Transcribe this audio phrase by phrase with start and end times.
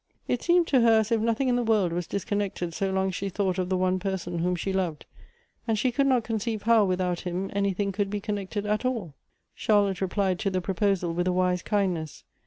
[0.27, 3.09] It seemed to her as if nothing in the world was disconnec ted so long
[3.09, 5.05] as she thought of the one person whom she loved:
[5.67, 9.13] and she could not conceive how, without him, anything could be connected at all.
[9.53, 12.23] Charlotte replied to the proposal with a wise kindness.